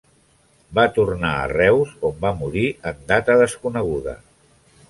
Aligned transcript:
Va 0.77 0.85
tornar 0.95 1.33
a 1.35 1.43
Reus, 1.51 1.93
on 2.11 2.17
va 2.25 2.33
morir 2.39 2.67
en 2.93 3.07
data 3.15 3.37
desconeguda. 3.45 4.21